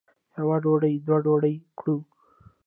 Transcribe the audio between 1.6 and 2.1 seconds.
کړو.